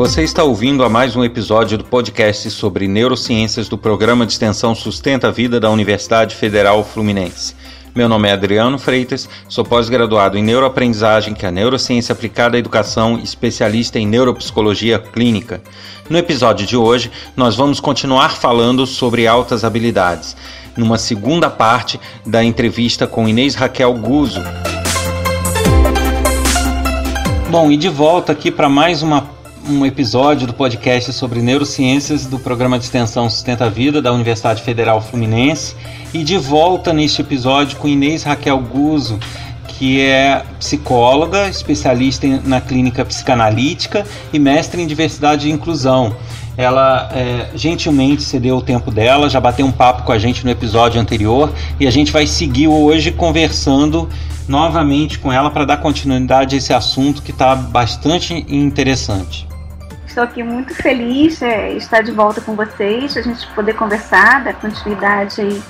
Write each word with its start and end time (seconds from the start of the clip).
Você 0.00 0.22
está 0.22 0.42
ouvindo 0.42 0.82
a 0.82 0.88
mais 0.88 1.14
um 1.14 1.22
episódio 1.22 1.76
do 1.76 1.84
podcast 1.84 2.50
sobre 2.50 2.88
neurociências 2.88 3.68
do 3.68 3.76
programa 3.76 4.24
de 4.24 4.32
extensão 4.32 4.74
Sustenta 4.74 5.28
a 5.28 5.30
Vida 5.30 5.60
da 5.60 5.68
Universidade 5.68 6.34
Federal 6.36 6.82
Fluminense. 6.82 7.54
Meu 7.94 8.08
nome 8.08 8.26
é 8.26 8.32
Adriano 8.32 8.78
Freitas, 8.78 9.28
sou 9.46 9.62
pós-graduado 9.62 10.38
em 10.38 10.42
neuroaprendizagem, 10.42 11.34
que 11.34 11.44
é 11.44 11.50
a 11.50 11.52
neurociência 11.52 12.14
aplicada 12.14 12.56
à 12.56 12.58
educação, 12.58 13.18
especialista 13.18 13.98
em 13.98 14.06
neuropsicologia 14.06 14.98
clínica. 14.98 15.60
No 16.08 16.16
episódio 16.16 16.66
de 16.66 16.78
hoje, 16.78 17.10
nós 17.36 17.54
vamos 17.54 17.78
continuar 17.78 18.30
falando 18.30 18.86
sobre 18.86 19.26
altas 19.26 19.64
habilidades, 19.64 20.34
numa 20.78 20.96
segunda 20.96 21.50
parte 21.50 22.00
da 22.24 22.42
entrevista 22.42 23.06
com 23.06 23.28
Inês 23.28 23.54
Raquel 23.54 23.92
Guzzo. 23.92 24.40
Bom, 27.50 27.70
e 27.70 27.76
de 27.76 27.90
volta 27.90 28.32
aqui 28.32 28.50
para 28.50 28.66
mais 28.66 29.02
uma 29.02 29.38
um 29.70 29.86
episódio 29.86 30.48
do 30.48 30.52
podcast 30.52 31.12
sobre 31.12 31.40
neurociências 31.40 32.26
do 32.26 32.38
programa 32.38 32.76
de 32.76 32.84
extensão 32.86 33.30
Sustenta 33.30 33.66
a 33.66 33.68
Vida 33.68 34.02
da 34.02 34.12
Universidade 34.12 34.62
Federal 34.62 35.00
Fluminense 35.00 35.76
e 36.12 36.24
de 36.24 36.36
volta 36.36 36.92
neste 36.92 37.20
episódio 37.20 37.78
com 37.78 37.86
Inês 37.86 38.24
Raquel 38.24 38.58
Guzzo, 38.58 39.18
que 39.68 40.00
é 40.00 40.42
psicóloga, 40.58 41.48
especialista 41.48 42.26
na 42.44 42.60
clínica 42.60 43.04
psicanalítica 43.04 44.04
e 44.32 44.38
mestre 44.38 44.82
em 44.82 44.86
diversidade 44.86 45.48
e 45.48 45.52
inclusão. 45.52 46.16
Ela 46.56 47.08
é, 47.14 47.50
gentilmente 47.54 48.22
cedeu 48.22 48.56
o 48.56 48.62
tempo 48.62 48.90
dela, 48.90 49.30
já 49.30 49.40
bateu 49.40 49.64
um 49.64 49.72
papo 49.72 50.02
com 50.02 50.12
a 50.12 50.18
gente 50.18 50.44
no 50.44 50.50
episódio 50.50 51.00
anterior 51.00 51.52
e 51.78 51.86
a 51.86 51.90
gente 51.90 52.10
vai 52.10 52.26
seguir 52.26 52.66
hoje 52.66 53.12
conversando 53.12 54.08
novamente 54.48 55.18
com 55.18 55.32
ela 55.32 55.48
para 55.48 55.64
dar 55.64 55.76
continuidade 55.76 56.56
a 56.56 56.58
esse 56.58 56.72
assunto 56.72 57.22
que 57.22 57.30
está 57.30 57.54
bastante 57.54 58.44
interessante. 58.48 59.49
Estou 60.10 60.24
aqui 60.24 60.42
muito 60.42 60.74
feliz 60.74 61.40
é, 61.40 61.72
estar 61.74 62.02
de 62.02 62.10
volta 62.10 62.40
com 62.40 62.56
vocês, 62.56 63.16
a 63.16 63.22
gente 63.22 63.46
poder 63.54 63.74
conversar, 63.74 64.42
dar 64.42 64.54
continuidade 64.54 65.40
aí 65.40 65.62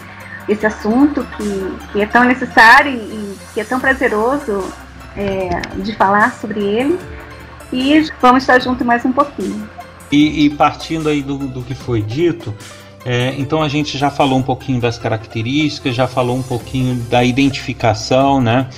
esse 0.48 0.64
assunto 0.64 1.22
que, 1.36 1.92
que 1.92 2.00
é 2.00 2.06
tão 2.06 2.24
necessário 2.24 2.91
e 2.91 3.36
que 3.52 3.61
é 3.61 3.64
tão 3.64 3.78
prazeroso 3.78 4.72
é, 5.14 5.50
de 5.83 5.94
falar 5.94 6.33
sobre 6.41 6.58
ele. 6.58 6.98
E 7.70 8.11
vamos 8.18 8.44
estar 8.44 8.58
juntos 8.62 8.84
mais 8.84 9.05
um 9.05 9.12
pouquinho. 9.12 9.68
E, 10.11 10.46
e 10.46 10.50
partindo 10.50 11.11
aí 11.11 11.22
do, 11.22 11.36
do 11.36 11.61
que 11.61 11.74
foi 11.74 12.00
dito, 12.00 12.55
é, 13.05 13.34
então 13.36 13.62
a 13.62 13.68
gente 13.68 13.98
já 13.98 14.11
falou 14.11 14.38
um 14.38 14.42
pouquinho 14.42 14.80
das 14.80 14.96
características, 14.96 15.94
já 15.94 16.08
falou 16.08 16.38
um 16.38 16.42
pouquinho 16.42 16.94
da 17.11 17.22
identificação, 17.22 18.41
né? 18.41 18.70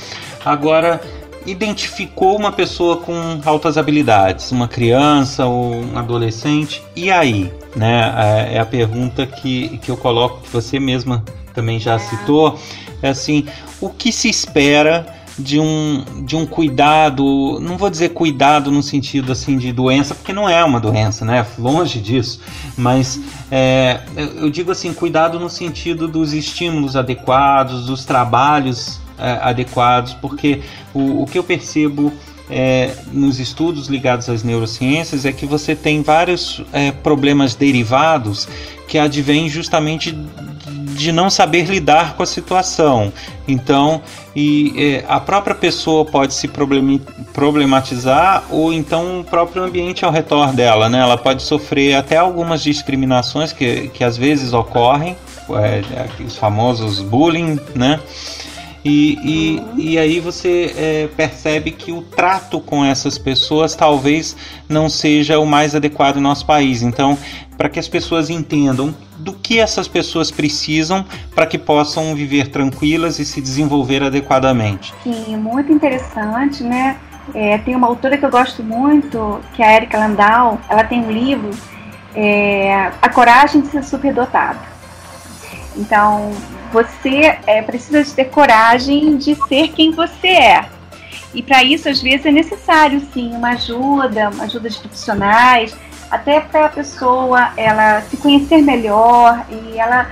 Agora 0.45 1.01
identificou 1.47 2.37
uma 2.37 2.53
pessoa 2.53 2.99
com 2.99 3.41
altas 3.45 3.77
habilidades, 3.77 4.53
uma 4.53 4.69
criança 4.69 5.47
ou 5.47 5.75
um 5.75 5.99
adolescente, 5.99 6.83
e 6.95 7.11
aí? 7.11 7.53
Né? 7.75 8.13
É, 8.51 8.57
é 8.57 8.61
a 8.61 8.67
pergunta 8.67 9.27
que, 9.27 9.79
que 9.79 9.91
eu 9.91 9.97
coloco, 9.97 10.43
que 10.43 10.51
você 10.51 10.79
mesma 10.79 11.25
também 11.55 11.79
já 11.79 11.99
citou, 11.99 12.59
é 13.03 13.09
assim, 13.09 13.47
o 13.81 13.91
que 13.91 14.13
se 14.13 14.29
espera 14.29 15.07
de 15.39 15.59
um, 15.59 16.25
de 16.25 16.37
um 16.37 16.47
cuidado, 16.47 17.59
não 17.61 17.77
vou 17.77 17.89
dizer 17.89 18.11
cuidado 18.11 18.71
no 18.71 18.83
sentido 18.83 19.33
assim 19.33 19.57
de 19.57 19.73
doença, 19.73 20.15
porque 20.15 20.33
não 20.33 20.49
é 20.49 20.63
uma 20.65 20.79
doença, 20.79 21.25
né? 21.25 21.45
Longe 21.59 22.01
disso, 22.01 22.41
mas 22.77 23.21
é, 23.51 24.01
eu 24.17 24.51
digo 24.51 24.71
assim, 24.71 24.93
cuidado 24.93 25.41
no 25.41 25.49
sentido 25.49 26.07
dos 26.07 26.33
estímulos 26.33 26.97
adequados, 26.97 27.87
dos 27.87 28.05
trabalhos 28.05 29.01
é, 29.01 29.02
adequados, 29.43 30.15
porque 30.15 30.61
o, 30.93 31.23
o 31.23 31.27
que 31.27 31.39
eu 31.39 31.45
percebo 31.45 32.13
é, 32.51 32.95
nos 33.13 33.39
estudos 33.41 33.89
ligados 33.89 34.29
às 34.29 34.43
neurociências 34.43 35.25
é 35.25 35.33
que 35.33 35.47
você 35.47 35.75
tem 35.75 36.03
vários 36.03 36.63
é, 36.73 36.93
problemas 36.93 37.55
derivados 37.55 38.49
que 38.87 38.99
advêm 38.99 39.49
justamente 39.49 40.17
de 40.93 41.11
não 41.11 41.31
saber 41.31 41.65
lidar 41.65 42.15
com 42.15 42.23
a 42.23 42.27
situação. 42.27 43.13
Então, 43.49 44.03
e, 44.37 44.75
é, 44.77 45.05
a 45.09 45.19
própria 45.19 45.55
pessoa 45.55 46.05
pode 46.05 46.35
se 46.35 46.49
problematizar 47.33 48.45
ou 48.51 48.73
então 48.73 49.21
o 49.21 49.25
próprio 49.25 49.65
ambiente 49.65 50.05
ao 50.05 50.13
redor 50.13 50.53
dela, 50.53 50.89
né? 50.89 51.01
Ela 51.01 51.17
pode 51.17 51.43
sofrer 51.43 51.95
até 51.95 52.19
algumas 52.19 52.63
discriminações 52.63 53.53
que, 53.53 53.89
que 53.89 54.05
às 54.05 54.17
vezes 54.17 54.53
ocorrem, 54.53 55.17
é, 55.51 56.23
os 56.25 56.37
famosos 56.37 57.01
bullying, 57.01 57.59
né? 57.75 57.99
E, 58.85 59.63
e, 59.77 59.93
e 59.93 59.99
aí 59.99 60.19
você 60.19 60.75
é, 60.77 61.09
percebe 61.17 61.71
que 61.71 61.93
o 61.93 62.03
trato 62.03 62.61
com 62.61 62.85
essas 62.85 63.17
pessoas 63.17 63.77
talvez 63.77 64.37
não 64.69 64.89
seja 64.89 65.39
o 65.39 65.47
mais 65.47 65.75
adequado 65.75 66.17
no 66.17 66.23
nosso 66.23 66.45
país. 66.45 66.83
Então, 66.83 67.17
para 67.57 67.69
que 67.69 67.79
as 67.79 67.87
pessoas 67.87 68.29
entendam 68.29 68.95
do 69.19 69.33
que 69.33 69.61
essas 69.61 69.87
pessoas 69.87 70.33
precisam 70.33 71.05
para 71.35 71.47
que 71.47 71.57
possam 71.57 72.15
viver 72.15 72.49
tranquilas 72.49 73.21
e 73.21 73.25
se 73.25 73.41
desenvolver 73.41 74.03
adequadamente. 74.03 74.93
Sim, 75.05 75.37
muito 75.37 75.71
interessante, 75.71 76.65
né? 76.65 76.99
É, 77.33 77.59
tem 77.59 77.77
uma 77.77 77.87
autora 77.87 78.19
que 78.19 78.27
eu 78.27 78.31
gosto 78.31 78.65
muito, 78.65 79.41
que 79.55 79.63
é 79.63 79.67
a 79.67 79.77
Erika 79.77 79.97
Landau. 79.97 80.61
Ela 80.69 80.83
tem 80.83 81.01
um 81.01 81.11
livro, 81.11 81.51
é, 82.17 82.91
A 83.01 83.09
Coragem 83.09 83.61
de 83.61 83.69
Ser 83.69 83.85
Superdotado. 83.85 84.59
Então, 85.77 86.33
você 86.73 87.39
é, 87.47 87.63
precisa 87.63 88.03
de 88.03 88.13
ter 88.13 88.27
coragem 88.27 89.17
de 89.17 89.35
ser 89.47 89.69
quem 89.69 89.91
você 89.91 90.29
é. 90.29 90.65
E 91.35 91.43
para 91.43 91.63
isso, 91.63 91.89
às 91.89 92.01
vezes, 92.01 92.27
é 92.27 92.31
necessário 92.31 93.01
sim 93.13 93.35
uma 93.35 93.51
ajuda, 93.51 94.31
uma 94.31 94.45
ajuda 94.45 94.69
de 94.69 94.79
profissionais, 94.79 95.75
até 96.11 96.41
para 96.41 96.67
a 96.67 96.69
pessoa 96.69 97.53
ela 97.57 98.03
se 98.03 98.17
conhecer 98.17 98.61
melhor 98.61 99.47
e 99.51 99.79
ela 99.79 100.11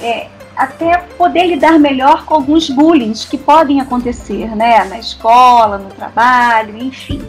é, 0.00 0.26
até 0.56 0.98
poder 1.16 1.46
lidar 1.46 1.78
melhor 1.78 2.26
com 2.26 2.34
alguns 2.34 2.68
bullying 2.68 3.12
que 3.12 3.38
podem 3.38 3.80
acontecer, 3.80 4.54
né, 4.54 4.84
na 4.84 4.98
escola, 4.98 5.78
no 5.78 5.88
trabalho, 5.90 6.76
enfim. 6.76 7.22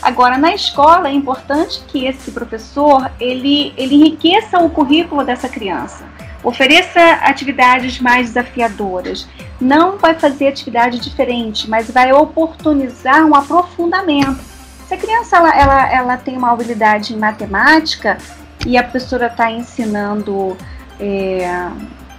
Agora, 0.00 0.36
na 0.36 0.54
escola 0.54 1.08
é 1.08 1.12
importante 1.12 1.80
que 1.88 2.06
esse 2.06 2.30
professor 2.30 3.10
ele, 3.18 3.72
ele 3.76 3.96
enriqueça 3.96 4.58
o 4.58 4.70
currículo 4.70 5.24
dessa 5.24 5.48
criança. 5.48 6.04
Ofereça 6.44 7.00
atividades 7.22 7.98
mais 7.98 8.28
desafiadoras. 8.28 9.26
Não 9.58 9.96
vai 9.96 10.14
fazer 10.14 10.48
atividade 10.48 11.00
diferente, 11.00 11.68
mas 11.68 11.90
vai 11.90 12.12
oportunizar 12.12 13.24
um 13.24 13.34
aprofundamento. 13.34 14.38
Se 14.86 14.92
a 14.92 14.98
criança 14.98 15.38
ela, 15.38 15.58
ela, 15.58 15.92
ela 15.92 16.16
tem 16.18 16.36
uma 16.36 16.52
habilidade 16.52 17.14
em 17.14 17.16
matemática 17.16 18.18
e 18.66 18.76
a 18.76 18.82
professora 18.82 19.28
está 19.28 19.50
ensinando 19.50 20.56
é, 21.00 21.48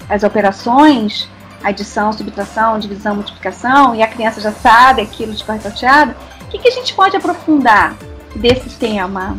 as 0.09 0.23
operações, 0.23 1.29
adição, 1.63 2.11
subtração, 2.11 2.79
divisão, 2.79 3.15
multiplicação, 3.15 3.95
e 3.95 4.01
a 4.01 4.07
criança 4.07 4.41
já 4.41 4.51
sabe 4.51 5.01
aquilo 5.01 5.33
de 5.33 5.43
cor 5.43 5.55
o 5.55 6.47
que, 6.47 6.59
que 6.59 6.67
a 6.67 6.71
gente 6.71 6.93
pode 6.93 7.17
aprofundar 7.17 7.95
desse 8.35 8.69
tema? 8.77 9.37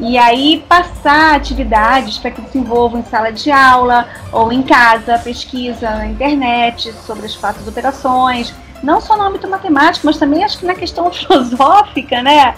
E 0.00 0.16
aí 0.16 0.64
passar 0.66 1.34
atividades 1.34 2.16
para 2.16 2.30
que 2.30 2.40
desenvolvam 2.40 3.00
em 3.00 3.04
sala 3.04 3.30
de 3.30 3.50
aula 3.50 4.08
ou 4.32 4.50
em 4.50 4.62
casa, 4.62 5.18
pesquisa 5.18 5.90
na 5.90 6.06
internet 6.06 6.92
sobre 7.06 7.26
as 7.26 7.36
quatro 7.36 7.68
operações, 7.68 8.54
não 8.82 9.00
só 9.00 9.16
no 9.16 9.24
âmbito 9.24 9.46
matemático, 9.48 10.06
mas 10.06 10.16
também 10.16 10.42
acho 10.42 10.58
que 10.58 10.64
na 10.64 10.74
questão 10.74 11.10
filosófica, 11.12 12.22
né? 12.22 12.54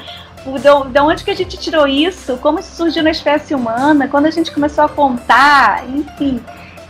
De 0.90 1.00
onde 1.00 1.22
que 1.22 1.30
a 1.30 1.36
gente 1.36 1.56
tirou 1.56 1.86
isso? 1.86 2.36
Como 2.38 2.58
isso 2.58 2.74
surgiu 2.74 3.02
na 3.02 3.10
espécie 3.10 3.54
humana? 3.54 4.08
Quando 4.08 4.26
a 4.26 4.30
gente 4.30 4.50
começou 4.50 4.84
a 4.84 4.88
contar? 4.88 5.84
Enfim, 5.88 6.40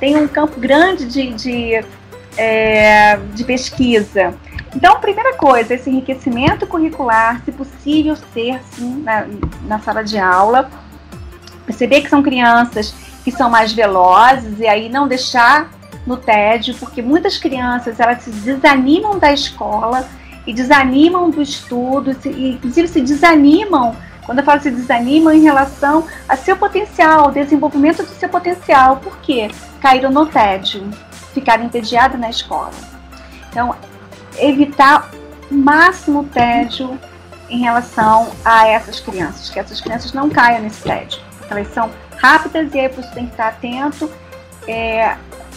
tem 0.01 0.17
um 0.17 0.27
campo 0.27 0.59
grande 0.59 1.07
de, 1.07 1.33
de, 1.33 1.85
é, 2.37 3.19
de 3.35 3.45
pesquisa. 3.45 4.35
Então, 4.75 4.99
primeira 5.01 5.35
coisa, 5.35 5.75
esse 5.75 5.91
enriquecimento 5.91 6.67
curricular, 6.67 7.43
se 7.45 7.53
possível 7.53 8.17
ser 8.17 8.61
sim 8.73 9.03
na, 9.03 9.27
na 9.67 9.79
sala 9.79 10.03
de 10.03 10.19
aula, 10.19 10.71
perceber 11.67 12.01
que 12.01 12.09
são 12.09 12.23
crianças 12.23 12.95
que 13.23 13.31
são 13.31 13.49
mais 13.49 13.73
velozes 13.73 14.59
e 14.59 14.67
aí 14.67 14.89
não 14.89 15.07
deixar 15.07 15.71
no 16.07 16.17
tédio, 16.17 16.75
porque 16.75 17.01
muitas 17.01 17.39
crianças 17.39 18.01
elas 18.01 18.23
se 18.23 18.31
desanimam 18.31 19.19
da 19.19 19.33
escola 19.33 20.09
e 20.47 20.53
desanimam 20.53 21.31
do 21.31 21.41
estudo, 21.41 22.17
e 22.25 22.55
inclusive 22.55 22.89
se 22.89 23.01
desanimam, 23.01 23.95
quando 24.25 24.39
eu 24.39 24.45
falo 24.45 24.61
se 24.61 24.71
desanimam 24.71 25.33
em 25.33 25.43
relação 25.43 26.05
a 26.29 26.37
seu 26.37 26.57
potencial, 26.57 27.31
desenvolvimento 27.31 28.03
do 28.03 28.09
seu 28.09 28.29
potencial, 28.29 28.97
por 28.97 29.17
quê? 29.19 29.49
Caíram 29.81 30.11
no 30.11 30.27
tédio, 30.27 30.91
ficaram 31.33 31.65
entediados 31.65 32.19
na 32.19 32.31
escola. 32.31 32.73
Então, 33.51 33.75
evitar 34.39 35.11
o 35.51 35.55
máximo 35.55 36.25
tédio 36.25 36.99
em 37.49 37.59
relação 37.59 38.33
a 38.45 38.67
essas 38.67 39.01
crianças, 39.01 39.51
que 39.51 39.59
essas 39.59 39.81
crianças 39.81 40.13
não 40.13 40.31
caiam 40.31 40.63
nesse 40.63 40.83
tédio. 40.83 41.21
Elas 41.51 41.69
são 41.73 41.91
rápidas 42.17 42.73
e 42.75 42.81
aí 42.81 42.89
você 42.89 43.11
tem 43.11 43.27
que 43.27 43.33
estar 43.33 43.49
atento 43.49 44.11
é, 44.67 45.17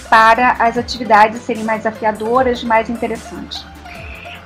para 0.10 0.54
as 0.54 0.77
atividades 0.77 1.42
serem 1.42 1.63
mais 1.63 1.83
desafiadoras, 1.83 2.63
mais 2.63 2.89
interessantes. 2.89 3.66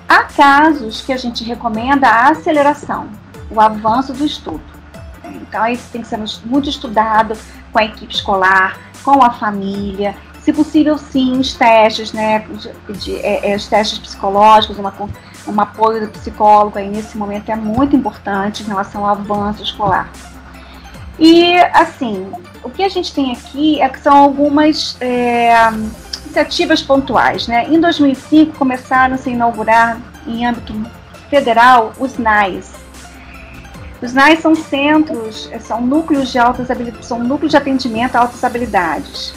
Há 0.08 0.24
casos 0.24 1.02
que 1.02 1.14
a 1.14 1.18
gente 1.18 1.44
recomenda 1.44 2.08
a 2.08 2.30
aceleração, 2.30 3.10
o 3.50 3.60
avanço 3.60 4.14
do 4.14 4.26
estudo. 4.26 4.64
Então, 5.24 5.66
isso 5.68 5.88
tem 5.92 6.02
que 6.02 6.08
ser 6.08 6.20
muito 6.46 6.70
estudado 6.70 7.38
com 7.72 7.80
a 7.80 7.86
equipe 7.86 8.14
escolar, 8.14 8.78
com 9.04 9.24
a 9.24 9.32
família, 9.32 10.16
se 10.44 10.54
possível, 10.54 10.98
sim, 10.98 11.40
os 11.40 11.54
testes, 11.54 12.14
né, 12.14 12.40
de, 12.40 12.94
de, 12.94 13.16
é, 13.18 13.52
é, 13.52 13.56
os 13.56 13.68
testes 13.68 14.00
psicológicos, 14.00 14.78
uma, 14.78 14.94
um 15.48 15.62
apoio 15.62 16.02
do 16.02 16.12
psicólogo 16.12 16.78
aí 16.78 16.90
nesse 16.90 17.18
momento 17.18 17.50
é 17.50 17.56
muito 17.56 17.96
importante 17.96 18.64
em 18.64 18.68
relação 18.68 19.06
ao 19.06 19.12
avanço 19.12 19.64
escolar. 19.64 20.10
E, 21.18 21.56
assim, 21.74 22.32
o 22.64 22.70
que 22.70 22.82
a 22.84 22.90
gente 22.90 23.14
tem 23.14 23.34
aqui 23.34 23.82
é 23.82 23.90
que 23.90 24.00
são 24.00 24.16
algumas 24.16 24.96
é, 25.02 25.54
iniciativas 26.24 26.82
pontuais, 26.82 27.48
né? 27.48 27.68
Em 27.68 27.80
2005 27.80 28.58
começaram 28.58 29.18
-se 29.18 29.30
a 29.30 29.34
inaugurar 29.34 30.00
em 30.26 30.46
âmbito 30.46 30.74
federal 31.30 31.92
os 32.00 32.18
NAIs. 32.18 32.74
Os 34.02 34.14
NAIs 34.14 34.40
são 34.40 34.56
centros, 34.56 35.50
são 35.60 35.82
núcleos 35.82 36.32
de 36.32 36.40
altas 36.40 36.68
são 37.02 37.20
núcleos 37.20 37.52
de 37.52 37.58
atendimento 37.58 38.16
a 38.16 38.22
altas 38.22 38.42
habilidades. 38.44 39.34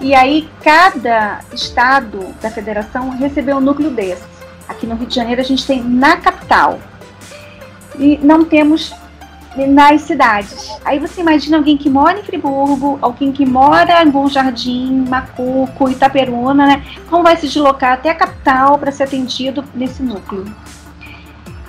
E 0.00 0.14
aí 0.14 0.48
cada 0.62 1.40
estado 1.52 2.34
da 2.40 2.50
federação 2.50 3.10
recebeu 3.10 3.56
um 3.56 3.60
núcleo 3.60 3.90
desses. 3.90 4.24
Aqui 4.68 4.86
no 4.86 4.94
Rio 4.94 5.06
de 5.06 5.14
Janeiro 5.14 5.40
a 5.40 5.44
gente 5.44 5.66
tem 5.66 5.82
na 5.82 6.16
capital. 6.16 6.78
E 7.98 8.18
não 8.18 8.44
temos 8.44 8.92
nas 9.64 10.02
cidades. 10.02 10.68
Aí 10.84 10.98
você 10.98 11.22
imagina 11.22 11.56
alguém 11.56 11.78
que 11.78 11.88
mora 11.88 12.18
em 12.18 12.22
Friburgo, 12.22 12.98
alguém 13.00 13.32
que 13.32 13.46
mora 13.46 14.02
em 14.02 14.10
Bom 14.10 14.28
Jardim, 14.28 15.06
Macuco, 15.08 15.88
Itaperuna, 15.88 16.66
né? 16.66 16.84
Como 17.08 17.22
vai 17.22 17.36
se 17.36 17.46
deslocar 17.46 17.94
até 17.94 18.10
a 18.10 18.14
capital 18.14 18.78
para 18.78 18.92
ser 18.92 19.04
atendido 19.04 19.64
nesse 19.74 20.02
núcleo? 20.02 20.44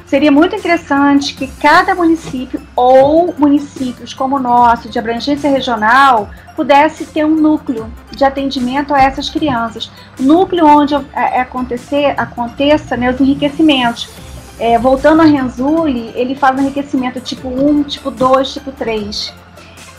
Seria 0.07 0.31
muito 0.31 0.56
interessante 0.56 1.36
que 1.36 1.48
cada 1.48 1.94
município 1.94 2.62
ou 2.74 3.36
municípios 3.38 4.13
como 4.13 4.38
o 4.38 4.39
nosso, 4.39 4.88
de 4.88 4.98
abrangência 4.98 5.50
regional, 5.50 6.30
pudesse 6.56 7.06
ter 7.06 7.25
um 7.25 7.36
núcleo 7.36 7.92
de 8.15 8.24
atendimento 8.24 8.94
a 8.94 9.01
essas 9.01 9.30
crianças. 9.30 9.92
Núcleo 10.18 10.65
onde 10.65 10.95
é, 10.95 11.01
é 11.13 11.42
acontecer, 11.42 12.13
aconteça 12.18 12.95
né, 12.95 13.12
os 13.12 13.19
enriquecimentos. 13.19 14.09
É, 14.57 14.80
voltando 14.80 15.21
a 15.21 15.25
Renzulli, 15.25 16.13
ele 16.15 16.36
fala 16.36 16.56
no 16.56 16.62
enriquecimento 16.62 17.19
tipo 17.19 17.50
1, 17.50 17.83
tipo 17.83 18.10
2, 18.10 18.53
tipo 18.53 18.71
3. 18.71 19.33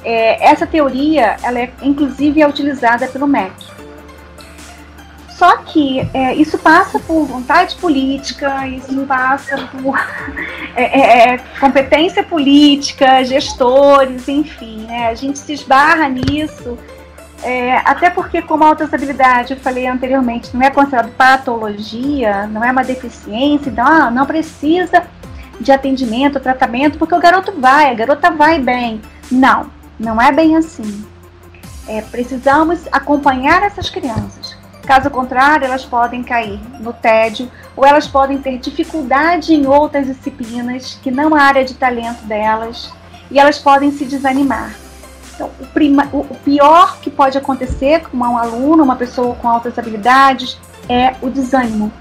É, 0.03 0.43
essa 0.51 0.67
teoria, 0.67 1.37
ela 1.43 1.61
é, 1.61 1.71
inclusive, 1.83 2.41
é 2.41 2.49
utilizada 2.49 3.07
pelo 3.09 3.27
MEC. 3.27 3.53
Só 5.39 5.59
que 5.59 6.01
é, 6.13 6.35
isso 6.35 6.59
passa 6.59 6.99
por 6.99 7.25
vontade 7.25 7.77
política, 7.77 8.67
isso 8.67 9.07
passa 9.07 9.57
por 9.69 9.97
é, 10.75 10.83
é, 10.83 11.35
é, 11.35 11.39
competência 11.61 12.25
política, 12.25 13.23
gestores, 13.23 14.29
enfim, 14.29 14.85
né? 14.89 15.07
a 15.07 15.15
gente 15.15 15.39
se 15.39 15.53
esbarra 15.53 16.09
nisso. 16.09 16.77
É, 17.45 17.77
até 17.85 18.11
porque, 18.11 18.43
como 18.43 18.65
a 18.65 18.67
autossabilidade, 18.67 19.53
eu 19.53 19.61
falei 19.61 19.87
anteriormente, 19.87 20.51
não 20.53 20.67
é 20.67 20.71
considerado 20.71 21.13
patologia, 21.13 22.49
não 22.49 22.65
é 22.65 22.73
uma 22.73 22.83
deficiência, 22.83 23.71
então 23.71 23.87
ah, 23.87 24.11
não 24.11 24.27
precisa 24.27 25.05
de 25.61 25.71
atendimento, 25.71 26.41
tratamento, 26.41 26.99
porque 26.99 27.15
o 27.15 27.21
garoto 27.21 27.53
vai, 27.61 27.93
a 27.93 27.95
garota 27.95 28.29
vai 28.33 28.59
bem. 28.59 29.01
Não, 29.31 29.71
não 30.01 30.21
é 30.21 30.33
bem 30.33 30.57
assim. 30.57 31.07
É, 31.87 32.03
precisamos 32.03 32.89
acompanhar 32.91 33.63
essas 33.63 33.89
crianças. 33.89 34.59
Caso 34.89 35.11
contrário, 35.11 35.67
elas 35.67 35.85
podem 35.85 36.23
cair 36.23 36.59
no 36.81 36.95
tédio 36.95 37.51
ou 37.77 37.85
elas 37.85 38.09
podem 38.09 38.39
ter 38.39 38.57
dificuldade 38.57 39.53
em 39.53 39.67
outras 39.67 40.07
disciplinas 40.07 40.99
que 41.03 41.11
não 41.11 41.35
a 41.35 41.43
área 41.43 41.63
de 41.63 41.75
talento 41.75 42.25
delas 42.25 42.91
e 43.31 43.39
elas 43.39 43.59
podem 43.59 43.91
se 43.93 44.07
desanimar. 44.07 44.75
Então, 45.35 45.51
o, 45.61 45.67
prima, 45.67 46.09
o, 46.11 46.25
pior 46.37 47.01
que 47.01 47.11
pode 47.11 47.37
acontecer 47.37 48.01
com 48.09 48.17
um 48.17 48.39
aluno, 48.39 48.83
uma 48.83 48.97
pessoa 48.97 49.35
com 49.35 49.47
altas 49.47 49.79
habilidades, 49.79 50.57
é 50.89 51.15
o 51.21 51.29
desânimo. 51.29 51.93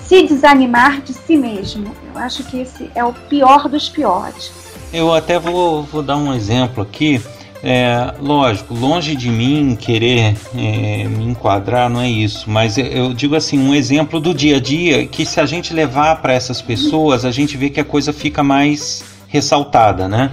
Se 0.00 0.26
desanimar 0.26 1.02
de 1.02 1.12
si 1.12 1.36
mesmo. 1.36 1.94
Eu 2.14 2.18
acho 2.22 2.42
que 2.44 2.62
esse 2.62 2.90
é 2.94 3.04
o 3.04 3.12
pior 3.12 3.68
dos 3.68 3.90
piores. 3.90 4.50
Eu 4.90 5.12
até 5.12 5.38
vou, 5.38 5.82
vou 5.82 6.02
dar 6.02 6.16
um 6.16 6.32
exemplo 6.32 6.82
aqui. 6.82 7.22
É, 7.62 8.14
lógico, 8.18 8.72
longe 8.72 9.14
de 9.14 9.28
mim 9.28 9.76
querer 9.78 10.34
é, 10.54 11.04
me 11.04 11.24
enquadrar, 11.24 11.90
não 11.90 12.00
é 12.00 12.08
isso, 12.08 12.48
mas 12.48 12.78
eu 12.78 13.12
digo 13.12 13.36
assim, 13.36 13.58
um 13.58 13.74
exemplo 13.74 14.18
do 14.18 14.32
dia 14.32 14.56
a 14.56 14.60
dia 14.60 15.06
que 15.06 15.26
se 15.26 15.38
a 15.38 15.44
gente 15.44 15.74
levar 15.74 16.22
para 16.22 16.32
essas 16.32 16.62
pessoas, 16.62 17.24
a 17.24 17.30
gente 17.30 17.58
vê 17.58 17.68
que 17.68 17.78
a 17.78 17.84
coisa 17.84 18.14
fica 18.14 18.42
mais 18.42 19.04
ressaltada, 19.28 20.08
né? 20.08 20.32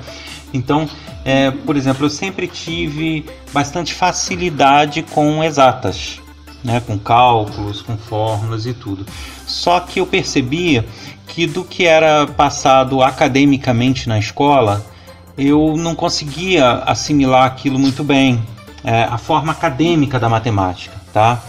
Então, 0.53 0.89
é, 1.25 1.51
por 1.51 1.75
exemplo, 1.75 2.05
eu 2.05 2.09
sempre 2.09 2.47
tive 2.47 3.25
bastante 3.51 3.93
facilidade 3.93 5.03
com 5.03 5.43
exatas, 5.43 6.21
né, 6.63 6.79
com 6.79 6.97
cálculos, 6.97 7.81
com 7.81 7.97
fórmulas 7.97 8.65
e 8.65 8.73
tudo. 8.73 9.05
Só 9.45 9.81
que 9.81 9.99
eu 9.99 10.05
percebia 10.05 10.85
que 11.27 11.45
do 11.45 11.65
que 11.65 11.85
era 11.85 12.25
passado 12.25 13.01
academicamente 13.01 14.07
na 14.07 14.17
escola, 14.17 14.85
eu 15.37 15.75
não 15.77 15.93
conseguia 15.93 16.71
assimilar 16.85 17.45
aquilo 17.45 17.77
muito 17.77 18.03
bem, 18.03 18.41
é, 18.83 19.03
a 19.03 19.17
forma 19.17 19.51
acadêmica 19.51 20.19
da 20.19 20.27
matemática, 20.27 20.95
tá? 21.13 21.41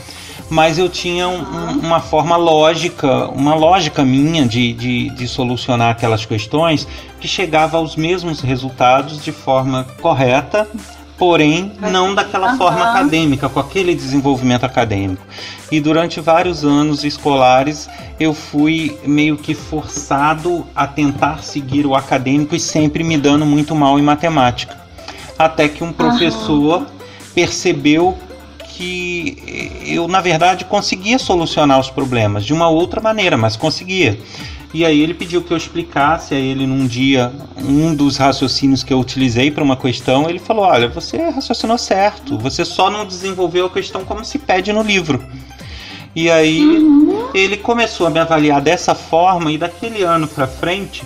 Mas 0.50 0.78
eu 0.78 0.88
tinha 0.88 1.28
um, 1.28 1.40
um, 1.40 1.70
uma 1.80 2.00
forma 2.00 2.36
lógica, 2.36 3.28
uma 3.28 3.54
lógica 3.54 4.02
minha 4.04 4.46
de, 4.46 4.72
de, 4.72 5.10
de 5.10 5.28
solucionar 5.28 5.90
aquelas 5.90 6.24
questões 6.24 6.86
que 7.20 7.28
chegava 7.28 7.76
aos 7.76 7.96
mesmos 7.96 8.40
resultados 8.40 9.22
de 9.22 9.30
forma 9.30 9.84
correta, 10.00 10.66
porém 11.18 11.72
não 11.80 12.14
daquela 12.14 12.52
uhum. 12.52 12.58
forma 12.58 12.90
acadêmica, 12.90 13.48
com 13.48 13.58
aquele 13.58 13.94
desenvolvimento 13.94 14.64
acadêmico. 14.64 15.22
E 15.70 15.80
durante 15.80 16.20
vários 16.20 16.64
anos 16.64 17.04
escolares 17.04 17.88
eu 18.18 18.32
fui 18.32 18.96
meio 19.04 19.36
que 19.36 19.54
forçado 19.54 20.64
a 20.74 20.86
tentar 20.86 21.42
seguir 21.42 21.84
o 21.84 21.94
acadêmico 21.94 22.54
e 22.54 22.60
sempre 22.60 23.02
me 23.02 23.18
dando 23.18 23.44
muito 23.44 23.74
mal 23.74 23.98
em 23.98 24.02
matemática. 24.02 24.78
Até 25.36 25.68
que 25.68 25.82
um 25.82 25.92
professor 25.92 26.80
uhum. 26.80 26.86
percebeu 27.34 28.16
que 28.78 29.82
eu, 29.84 30.06
na 30.06 30.20
verdade, 30.20 30.64
conseguia 30.64 31.18
solucionar 31.18 31.80
os 31.80 31.90
problemas 31.90 32.44
de 32.44 32.54
uma 32.54 32.68
outra 32.68 33.00
maneira, 33.00 33.36
mas 33.36 33.56
conseguia. 33.56 34.16
E 34.72 34.84
aí 34.84 35.00
ele 35.00 35.14
pediu 35.14 35.42
que 35.42 35.50
eu 35.50 35.56
explicasse 35.56 36.34
a 36.34 36.38
ele 36.38 36.66
num 36.66 36.86
dia 36.86 37.32
um 37.56 37.94
dos 37.94 38.18
raciocínios 38.18 38.82
que 38.82 38.92
eu 38.92 39.00
utilizei 39.00 39.50
para 39.50 39.64
uma 39.64 39.76
questão. 39.76 40.28
Ele 40.28 40.38
falou: 40.38 40.64
Olha, 40.64 40.88
você 40.88 41.30
raciocinou 41.30 41.78
certo, 41.78 42.36
você 42.36 42.64
só 42.64 42.90
não 42.90 43.06
desenvolveu 43.06 43.66
a 43.66 43.70
questão 43.70 44.04
como 44.04 44.24
se 44.24 44.38
pede 44.38 44.72
no 44.72 44.82
livro. 44.82 45.24
E 46.14 46.30
aí 46.30 46.60
uhum. 46.60 47.28
ele 47.32 47.56
começou 47.56 48.06
a 48.06 48.10
me 48.10 48.18
avaliar 48.18 48.60
dessa 48.60 48.94
forma, 48.94 49.52
e 49.52 49.58
daquele 49.58 50.02
ano 50.02 50.28
para 50.28 50.46
frente, 50.46 51.02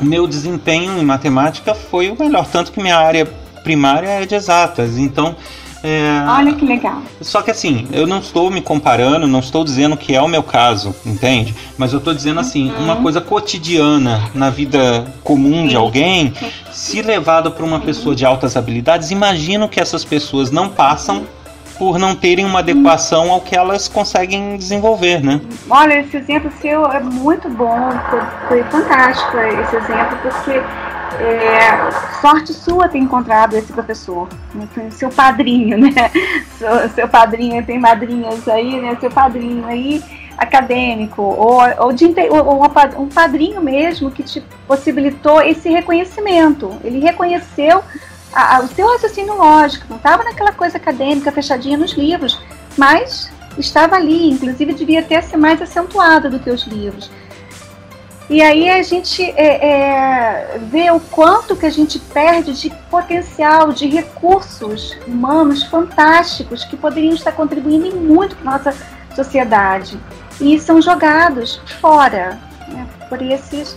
o 0.00 0.04
meu 0.04 0.26
desempenho 0.26 0.98
em 0.98 1.04
matemática 1.04 1.74
foi 1.74 2.10
o 2.10 2.18
melhor. 2.18 2.46
Tanto 2.46 2.72
que 2.72 2.82
minha 2.82 2.96
área 2.96 3.26
primária 3.62 4.08
é 4.08 4.26
de 4.26 4.34
exatas. 4.34 4.98
Então 4.98 5.36
é... 5.84 6.24
Olha 6.26 6.54
que 6.54 6.64
legal. 6.64 7.02
Só 7.20 7.42
que 7.42 7.50
assim, 7.50 7.86
eu 7.92 8.06
não 8.06 8.18
estou 8.20 8.50
me 8.50 8.62
comparando, 8.62 9.28
não 9.28 9.40
estou 9.40 9.62
dizendo 9.62 9.98
que 9.98 10.14
é 10.14 10.22
o 10.22 10.26
meu 10.26 10.42
caso, 10.42 10.96
entende? 11.04 11.54
Mas 11.76 11.92
eu 11.92 11.98
estou 11.98 12.14
dizendo 12.14 12.40
assim, 12.40 12.70
uhum. 12.70 12.84
uma 12.84 12.96
coisa 12.96 13.20
cotidiana 13.20 14.30
na 14.34 14.48
vida 14.48 15.04
comum 15.22 15.66
de 15.66 15.76
alguém, 15.76 16.32
se 16.72 17.02
levado 17.02 17.50
para 17.50 17.66
uma 17.66 17.80
pessoa 17.80 18.14
de 18.14 18.24
altas 18.24 18.56
habilidades, 18.56 19.10
imagino 19.10 19.68
que 19.68 19.78
essas 19.78 20.06
pessoas 20.06 20.50
não 20.50 20.70
passam 20.70 21.26
por 21.78 21.98
não 21.98 22.14
terem 22.14 22.46
uma 22.46 22.60
adequação 22.60 23.30
ao 23.30 23.40
que 23.42 23.54
elas 23.54 23.86
conseguem 23.86 24.56
desenvolver, 24.56 25.22
né? 25.22 25.40
Olha, 25.68 26.00
esse 26.00 26.16
exemplo 26.16 26.50
seu 26.62 26.86
é 26.86 27.00
muito 27.00 27.48
bom, 27.50 27.90
foi, 28.08 28.20
foi 28.48 28.64
fantástico 28.64 29.36
esse 29.36 29.76
exemplo, 29.76 30.18
porque 30.22 30.62
é, 31.20 32.20
sorte 32.20 32.52
sua 32.52 32.88
ter 32.88 32.98
encontrado 32.98 33.56
esse 33.56 33.72
professor, 33.72 34.28
né? 34.54 34.68
seu 34.90 35.10
padrinho, 35.10 35.78
né? 35.78 35.90
Seu, 36.58 36.88
seu, 36.90 37.08
padrinho, 37.08 37.64
tem 37.66 37.78
madrinhas 37.78 38.46
aí, 38.48 38.80
né? 38.80 38.96
Seu 39.00 39.10
padrinho 39.10 39.66
aí 39.66 40.02
acadêmico, 40.38 41.20
ou, 41.20 41.60
ou, 41.78 41.92
de, 41.92 42.06
ou 42.30 42.64
um 42.98 43.08
padrinho 43.08 43.60
mesmo 43.60 44.10
que 44.10 44.22
te 44.22 44.40
possibilitou 44.66 45.42
esse 45.42 45.68
reconhecimento. 45.68 46.74
Ele 46.82 47.00
reconheceu 47.00 47.82
a, 48.32 48.56
a, 48.56 48.60
o 48.60 48.68
seu 48.68 48.86
raciocínio 48.90 49.34
lógico, 49.34 49.86
não 49.88 49.96
estava 49.96 50.24
naquela 50.24 50.52
coisa 50.52 50.76
acadêmica 50.76 51.30
fechadinha 51.30 51.76
nos 51.76 51.92
livros, 51.92 52.40
mas 52.76 53.30
estava 53.58 53.96
ali, 53.96 54.30
inclusive 54.30 54.74
devia 54.74 55.02
ter 55.02 55.22
ser 55.22 55.36
mais 55.36 55.60
acentuado 55.62 56.30
do 56.30 56.38
que 56.40 56.50
os 56.50 56.66
livros. 56.66 57.10
E 58.28 58.40
aí 58.40 58.70
a 58.70 58.82
gente 58.82 59.22
é, 59.22 60.54
é, 60.54 60.58
vê 60.70 60.90
o 60.90 60.98
quanto 60.98 61.54
que 61.54 61.66
a 61.66 61.70
gente 61.70 61.98
perde 61.98 62.54
de 62.54 62.70
potencial, 62.90 63.72
de 63.72 63.86
recursos 63.86 64.96
humanos 65.06 65.62
fantásticos 65.64 66.64
que 66.64 66.76
poderiam 66.76 67.14
estar 67.14 67.32
contribuindo 67.32 67.94
muito 67.96 68.34
para 68.36 68.52
nossa 68.52 68.74
sociedade 69.14 70.00
e 70.40 70.58
são 70.58 70.80
jogados 70.80 71.60
fora 71.80 72.40
né, 72.68 72.88
por 73.08 73.20
esses 73.20 73.76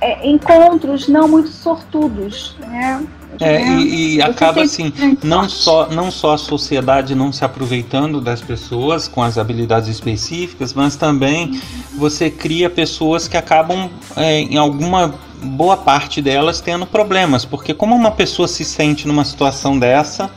é, 0.00 0.28
encontros 0.28 1.08
não 1.08 1.28
muito 1.28 1.48
sortudos, 1.48 2.56
né? 2.58 3.06
É, 3.38 3.62
e, 3.62 4.16
e 4.16 4.22
acaba 4.22 4.62
assim, 4.62 4.92
não 5.22 5.48
só, 5.48 5.88
não 5.88 6.10
só 6.10 6.34
a 6.34 6.38
sociedade 6.38 7.14
não 7.14 7.32
se 7.32 7.44
aproveitando 7.44 8.20
das 8.20 8.40
pessoas 8.40 9.06
com 9.06 9.22
as 9.22 9.38
habilidades 9.38 9.88
específicas, 9.88 10.74
mas 10.74 10.96
também 10.96 11.60
você 11.96 12.30
cria 12.30 12.68
pessoas 12.68 13.28
que 13.28 13.36
acabam, 13.36 13.88
é, 14.16 14.40
em 14.40 14.56
alguma 14.56 15.14
boa 15.42 15.76
parte 15.76 16.20
delas, 16.20 16.60
tendo 16.60 16.84
problemas. 16.84 17.44
Porque 17.44 17.72
como 17.72 17.94
uma 17.94 18.10
pessoa 18.10 18.46
se 18.46 18.64
sente 18.64 19.06
numa 19.06 19.24
situação 19.24 19.78
dessa, 19.78 20.30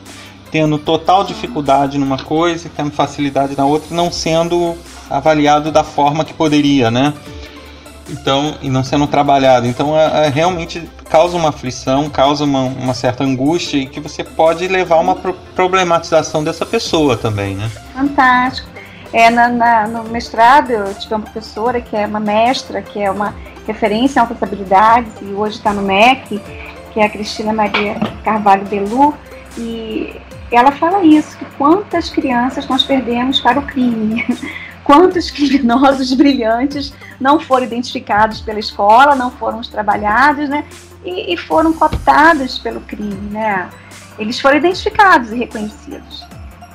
tendo 0.50 0.78
total 0.78 1.24
dificuldade 1.24 1.98
numa 1.98 2.18
coisa, 2.18 2.70
tendo 2.74 2.90
facilidade 2.90 3.56
na 3.56 3.66
outra, 3.66 3.94
não 3.94 4.10
sendo 4.10 4.76
avaliado 5.10 5.70
da 5.70 5.84
forma 5.84 6.24
que 6.24 6.32
poderia, 6.32 6.90
né? 6.90 7.12
Então, 8.08 8.54
e 8.62 8.68
não 8.68 8.84
sendo 8.84 9.06
trabalhado. 9.06 9.66
Então, 9.66 9.98
é, 9.98 10.26
é, 10.26 10.28
realmente 10.28 10.82
causa 11.14 11.36
uma 11.36 11.50
aflição, 11.50 12.10
causa 12.10 12.42
uma, 12.42 12.62
uma, 12.62 12.92
certa 12.92 13.22
angústia 13.22 13.76
e 13.76 13.86
que 13.86 14.00
você 14.00 14.24
pode 14.24 14.66
levar 14.66 14.96
uma 14.96 15.14
pro 15.14 15.32
problematização 15.54 16.42
dessa 16.42 16.66
pessoa 16.66 17.16
também, 17.16 17.54
né? 17.54 17.70
Fantástico. 17.94 18.68
É, 19.12 19.30
na, 19.30 19.48
na, 19.48 19.86
no 19.86 20.02
mestrado, 20.10 20.72
eu 20.72 20.92
tive 20.92 21.14
uma 21.14 21.20
professora 21.20 21.80
que 21.80 21.94
é 21.94 22.04
uma 22.04 22.18
mestra, 22.18 22.82
que 22.82 23.00
é 23.00 23.08
uma 23.12 23.32
referência 23.64 24.18
em 24.18 24.22
altas 24.22 24.42
habilidades 24.42 25.12
e 25.22 25.26
hoje 25.26 25.58
está 25.58 25.72
no 25.72 25.82
MEC, 25.82 26.40
que 26.92 26.98
é 26.98 27.04
a 27.04 27.08
Cristina 27.08 27.52
Maria 27.52 27.94
Carvalho 28.24 28.66
Belu, 28.66 29.14
e 29.56 30.20
ela 30.50 30.72
fala 30.72 31.04
isso, 31.04 31.38
que 31.38 31.44
quantas 31.56 32.10
crianças 32.10 32.66
nós 32.66 32.82
perdemos 32.82 33.38
para 33.38 33.60
o 33.60 33.62
crime. 33.62 34.26
Quantos 34.82 35.30
criminosos 35.30 36.12
brilhantes 36.12 36.92
não 37.18 37.40
foram 37.40 37.64
identificados 37.64 38.42
pela 38.42 38.58
escola, 38.58 39.14
não 39.14 39.30
foram 39.30 39.62
trabalhados, 39.62 40.46
né? 40.46 40.66
E, 41.04 41.34
e 41.34 41.36
foram 41.36 41.72
cooptados 41.72 42.58
pelo 42.58 42.80
crime, 42.80 43.30
né? 43.30 43.68
Eles 44.18 44.40
foram 44.40 44.56
identificados 44.56 45.32
e 45.32 45.36
reconhecidos. 45.36 46.24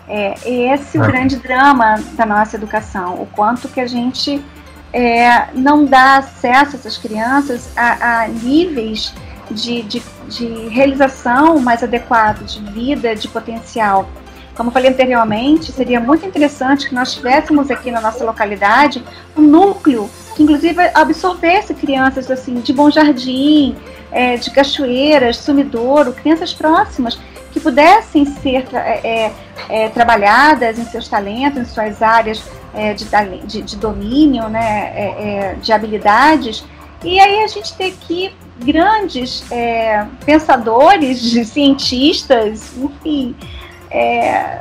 É, 0.07 0.33
esse 0.74 0.98
é 0.98 1.01
o 1.01 1.03
é. 1.03 1.07
grande 1.07 1.36
drama 1.38 1.95
da 2.13 2.25
nossa 2.25 2.55
educação, 2.55 3.21
o 3.21 3.27
quanto 3.27 3.67
que 3.67 3.79
a 3.79 3.88
gente 3.88 4.43
é, 4.91 5.51
não 5.53 5.86
dá 5.86 6.17
acesso 6.17 6.75
a 6.75 6.79
essas 6.79 6.98
crianças 6.98 7.71
a, 7.77 8.24
a 8.24 8.27
níveis 8.27 9.13
de, 9.51 9.83
de, 9.83 10.01
de 10.27 10.67
realização 10.69 11.59
mais 11.59 11.83
adequado, 11.83 12.43
de 12.43 12.59
vida, 12.71 13.15
de 13.15 13.27
potencial. 13.27 14.09
Como 14.60 14.72
falei 14.72 14.92
anteriormente, 14.92 15.72
seria 15.72 16.01
muito 16.01 16.25
interessante 16.25 16.89
que 16.89 16.94
nós 16.94 17.13
tivéssemos 17.13 17.72
aqui 17.72 17.89
na 17.92 18.01
nossa 18.01 18.25
localidade 18.25 19.01
um 19.38 19.42
núcleo 19.42 20.10
que, 20.36 20.44
inclusive, 20.44 20.82
absorvesse 20.94 21.74
crianças 21.74 22.30
assim 22.30 22.56
de 22.56 22.74
Bom 22.74 22.92
Jardim, 22.92 23.74
é, 24.12 24.36
de 24.36 24.51
Cachoeiras, 24.51 25.38
Sumidouro, 25.38 26.12
crianças 26.12 26.54
próximas 26.54 27.18
que 27.54 27.60
pudessem 27.62 28.25
ser 28.25 28.68
é, 28.74 29.00
é, 29.08 29.32
é, 29.70 29.88
trabalhadas 29.88 30.78
em 30.78 30.84
seus 30.84 31.08
talentos, 31.08 31.62
em 31.62 31.66
suas 31.66 32.01
áreas 32.01 32.44
é, 32.74 32.94
de, 32.94 33.06
de, 33.46 33.62
de, 33.62 33.78
domínio, 33.78 34.50
né, 34.50 34.92
é, 34.94 35.56
de 35.62 35.72
habilidades. 35.72 36.66
E 37.01 37.18
aí 37.18 37.44
a 37.44 37.48
gente 37.48 37.74
tem 37.75 37.94
aqui 37.94 38.36
grandes 38.62 39.42
pensadores, 40.25 41.20
cientistas, 41.48 42.74
enfim. 42.75 43.34
É, 43.91 44.60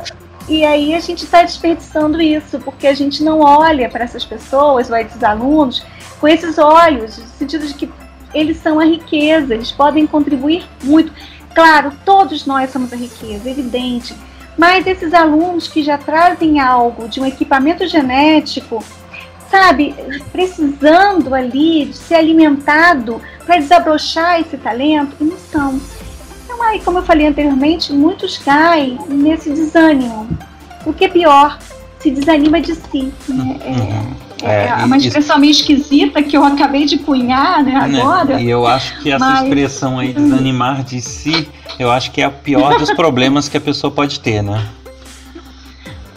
e 0.49 0.65
aí 0.65 0.95
a 0.95 1.01
gente 1.01 1.25
está 1.25 1.43
desperdiçando 1.43 2.21
isso, 2.21 2.59
porque 2.61 2.87
a 2.87 2.95
gente 2.95 3.23
não 3.23 3.41
olha 3.41 3.89
para 3.89 4.05
essas 4.05 4.25
pessoas, 4.25 4.91
ou 4.91 4.97
esses 4.97 5.23
alunos, 5.23 5.85
com 6.21 6.27
esses 6.27 6.59
olhos, 6.59 7.19
no 7.19 7.27
sentido 7.27 7.67
de 7.67 7.75
que 7.75 7.91
eles 8.35 8.59
são 8.59 8.81
a 8.81 8.85
riqueza, 8.85 9.55
eles 9.55 9.71
podem 9.71 10.07
contribuir 10.07 10.67
muito. 10.83 11.13
Claro, 11.55 11.93
todos 12.05 12.47
nós 12.47 12.71
somos 12.71 12.93
a 12.93 12.97
riqueza, 12.97 13.51
evidente. 13.51 14.15
Mas 14.57 14.87
esses 14.87 15.15
alunos 15.15 15.69
que 15.69 15.83
já 15.83 15.97
trazem 15.99 16.61
algo 16.61 17.09
de 17.09 17.21
um 17.21 17.27
equipamento 17.27 17.87
genético 17.87 18.83
sabe, 19.51 19.95
precisando 20.31 21.35
ali 21.35 21.87
de 21.87 21.97
ser 21.97 22.17
alimentado 22.17 23.21
para 23.47 23.57
desabrochar 23.57 24.41
esse 24.41 24.57
talento, 24.57 25.17
não 25.21 25.39
são. 25.39 25.81
Então, 26.59 26.71
aí, 26.71 26.81
como 26.81 26.99
eu 26.99 27.03
falei 27.05 27.29
anteriormente, 27.29 27.93
muitos 27.93 28.37
caem 28.37 28.99
nesse 29.09 29.49
desânimo. 29.51 30.29
O 30.85 30.93
que 30.93 31.05
é 31.05 31.09
pior, 31.09 31.57
se 32.01 32.11
desanima 32.11 32.61
de 32.61 32.75
si. 32.75 33.13
Né? 33.29 33.57
É, 33.61 33.71
uhum. 33.71 34.17
é, 34.43 34.67
é, 34.67 34.85
uma 34.85 34.97
expressão 34.97 35.39
meio 35.39 35.53
esquisita 35.53 36.21
que 36.21 36.37
eu 36.37 36.43
acabei 36.45 36.85
de 36.85 36.99
cunhar 36.99 37.63
né, 37.63 37.75
né 37.87 38.01
agora. 38.01 38.41
E 38.41 38.51
eu 38.51 38.67
acho 38.67 39.01
que 39.01 39.13
essa 39.13 39.25
mas... 39.25 39.43
expressão 39.45 40.01
aí, 40.01 40.13
desanimar 40.13 40.83
de 40.83 41.01
si, 41.01 41.49
eu 41.79 41.93
acho 41.93 42.11
que 42.11 42.21
é 42.21 42.25
a 42.25 42.31
pior 42.31 42.77
dos 42.77 42.91
problemas 42.95 43.49
que 43.49 43.57
a 43.57 43.61
pessoa 43.61 43.93
pode 43.93 44.19
ter, 44.19 44.43
né? 44.43 44.61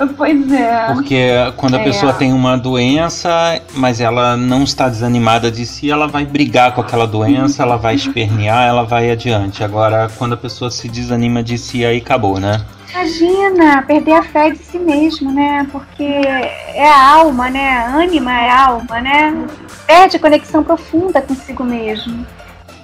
Pois 0.17 0.51
é. 0.51 0.93
Porque 0.93 1.29
quando 1.58 1.75
a 1.75 1.81
é. 1.81 1.84
pessoa 1.84 2.13
tem 2.13 2.34
uma 2.34 2.58
doença, 2.58 3.62
mas 3.74 4.00
ela 4.01 4.36
não 4.36 4.63
está 4.63 4.89
desanimada 4.89 5.51
de 5.51 5.65
si, 5.65 5.89
ela 5.89 6.08
vai 6.08 6.25
brigar 6.25 6.74
com 6.74 6.81
aquela 6.81 7.08
doença, 7.08 7.63
ela 7.63 7.77
vai 7.77 7.96
espernear, 7.96 8.67
ela 8.67 8.84
vai 8.84 9.12
adiante. 9.12 9.63
Agora, 9.63 10.10
quando 10.17 10.34
a 10.34 10.38
pessoa 10.38 10.70
se 10.70 10.88
desanima 10.89 11.43
de 11.43 11.58
si, 11.58 11.86
aí 11.86 11.98
acabou, 11.98 12.39
né? 12.39 12.65
Imagina, 12.93 13.81
perder 13.84 14.13
a 14.13 14.24
fé 14.24 14.50
de 14.50 14.58
si 14.58 14.77
mesmo, 14.77 15.31
né? 15.31 15.65
Porque 15.72 16.03
é 16.03 16.88
a 16.88 17.10
alma, 17.13 17.50
né? 17.50 17.70
A 17.77 17.96
ânima 17.96 18.31
é 18.34 18.50
a 18.50 18.67
alma, 18.67 19.00
né? 19.00 19.48
Perde 19.88 20.17
a 20.17 20.20
conexão 20.20 20.62
profunda 20.62 21.22
consigo 21.22 21.63
mesmo. 21.63 22.25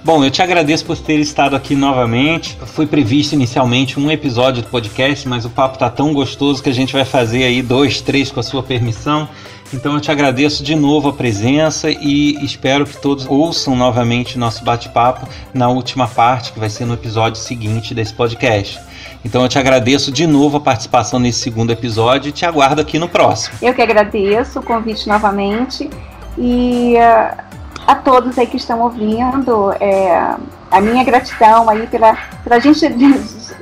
Bom, 0.04 0.24
eu 0.24 0.30
te 0.30 0.40
agradeço 0.40 0.84
por 0.84 0.96
ter 0.96 1.18
estado 1.18 1.56
aqui 1.56 1.74
novamente. 1.74 2.56
Foi 2.66 2.86
previsto 2.86 3.34
inicialmente 3.34 3.98
um 3.98 4.10
episódio 4.10 4.62
do 4.62 4.68
podcast, 4.68 5.28
mas 5.28 5.44
o 5.44 5.50
papo 5.50 5.76
tá 5.76 5.90
tão 5.90 6.14
gostoso 6.14 6.62
que 6.62 6.68
a 6.68 6.74
gente 6.74 6.92
vai 6.92 7.04
fazer 7.04 7.44
aí 7.44 7.60
dois, 7.60 8.00
três 8.00 8.30
com 8.30 8.40
a 8.40 8.42
sua 8.42 8.62
permissão. 8.62 9.28
Então 9.74 9.92
eu 9.94 10.00
te 10.00 10.10
agradeço 10.10 10.62
de 10.62 10.74
novo 10.74 11.08
a 11.08 11.12
presença 11.12 11.90
e 11.90 12.42
espero 12.42 12.86
que 12.86 12.96
todos 12.96 13.26
ouçam 13.28 13.76
novamente 13.76 14.38
nosso 14.38 14.64
bate-papo 14.64 15.28
na 15.52 15.68
última 15.68 16.08
parte, 16.08 16.52
que 16.52 16.58
vai 16.58 16.70
ser 16.70 16.86
no 16.86 16.94
episódio 16.94 17.38
seguinte 17.38 17.92
desse 17.92 18.14
podcast. 18.14 18.80
Então 19.24 19.42
eu 19.42 19.48
te 19.48 19.58
agradeço 19.58 20.10
de 20.10 20.26
novo 20.26 20.56
a 20.56 20.60
participação 20.60 21.18
nesse 21.18 21.40
segundo 21.40 21.70
episódio 21.70 22.30
e 22.30 22.32
te 22.32 22.46
aguardo 22.46 22.80
aqui 22.80 22.98
no 22.98 23.08
próximo. 23.08 23.58
Eu 23.60 23.74
que 23.74 23.82
agradeço 23.82 24.60
o 24.60 24.62
convite 24.62 25.06
novamente 25.06 25.90
e 26.38 26.94
uh 26.94 27.47
a 27.88 27.94
todos 27.94 28.38
aí 28.38 28.46
que 28.46 28.58
estão 28.58 28.82
ouvindo. 28.82 29.72
É, 29.80 30.36
a 30.70 30.78
minha 30.78 31.02
gratidão 31.02 31.70
aí 31.70 31.86
pela, 31.86 32.14
pela 32.44 32.60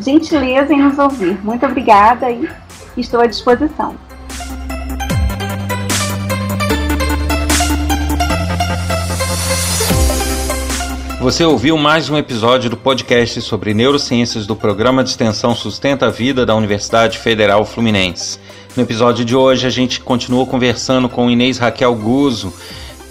gentileza 0.00 0.74
em 0.74 0.82
nos 0.82 0.98
ouvir. 0.98 1.38
Muito 1.44 1.64
obrigada 1.64 2.28
e 2.28 2.48
estou 2.96 3.20
à 3.20 3.26
disposição. 3.26 3.94
Você 11.20 11.44
ouviu 11.44 11.78
mais 11.78 12.10
um 12.10 12.16
episódio 12.16 12.68
do 12.68 12.76
podcast 12.76 13.40
sobre 13.42 13.74
neurociências 13.74 14.44
do 14.44 14.56
programa 14.56 15.04
de 15.04 15.10
extensão 15.10 15.54
Sustenta 15.54 16.06
a 16.06 16.10
Vida 16.10 16.44
da 16.44 16.54
Universidade 16.54 17.18
Federal 17.18 17.64
Fluminense. 17.64 18.40
No 18.76 18.82
episódio 18.82 19.24
de 19.24 19.36
hoje, 19.36 19.66
a 19.66 19.70
gente 19.70 20.00
continuou 20.00 20.46
conversando 20.46 21.08
com 21.08 21.30
Inês 21.30 21.58
Raquel 21.58 21.94
Guzo 21.94 22.52